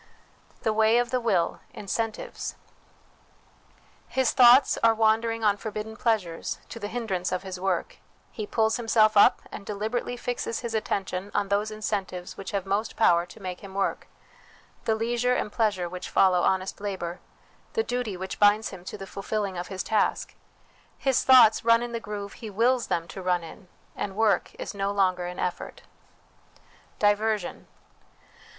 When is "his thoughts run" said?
20.97-21.83